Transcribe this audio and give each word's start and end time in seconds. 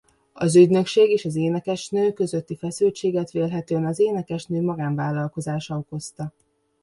Az 0.33 0.55
ügynökség 0.55 1.09
és 1.09 1.25
az 1.25 1.35
énekesnő 1.35 2.11
közötti 2.11 2.55
feszültséget 2.57 3.31
vélhetően 3.31 3.85
az 3.85 3.99
énekesnő 3.99 4.61
magánvállalkozása 4.61 5.77
okozta. 5.77 6.33